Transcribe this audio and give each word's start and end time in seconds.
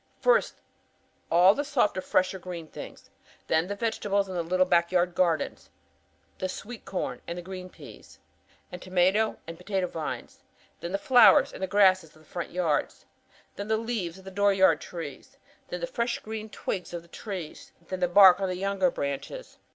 "First 0.19 0.55
all 1.29 1.53
the 1.53 1.63
softer 1.63 2.01
fresher 2.01 2.39
green 2.39 2.65
things. 2.65 3.11
The 3.45 3.75
vegetables 3.79 4.27
in 4.27 4.33
the 4.33 4.41
little 4.41 4.65
backyard 4.65 5.13
gardens; 5.13 5.69
the 6.39 6.49
sweet 6.49 6.85
corn 6.85 7.21
and 7.27 7.45
green 7.45 7.69
peas 7.69 8.17
and 8.71 8.81
tomato 8.81 9.37
and 9.45 9.59
potato 9.59 9.85
vines. 9.85 10.41
Then 10.79 10.91
the 10.91 10.97
flowers 10.97 11.53
and 11.53 11.61
the 11.61 11.67
grasses 11.67 12.15
of 12.15 12.23
the 12.23 12.27
front 12.27 12.49
yards. 12.49 13.05
Then 13.57 13.67
the 13.67 13.77
leaves 13.77 14.17
of 14.17 14.25
the 14.25 14.31
dooryard 14.31 14.81
trees. 14.81 15.37
Then 15.67 15.81
the 15.81 15.85
fresh 15.85 16.17
green 16.17 16.49
twigs 16.49 16.95
of 16.95 17.03
the 17.03 17.07
trees! 17.07 17.71
Then 17.87 17.99
the 17.99 18.07
bark 18.07 18.39
on 18.39 18.49
the 18.49 18.55
younger 18.57 18.89
branches!! 18.89 19.59